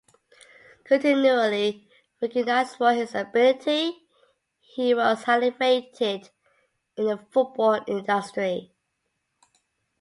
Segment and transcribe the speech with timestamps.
[0.83, 1.87] Continually
[2.23, 4.07] recognised for his ability
[4.59, 6.27] he was highly rated
[6.97, 8.73] in the football industry.